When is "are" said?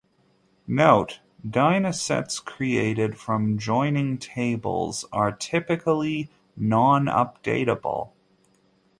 5.13-5.31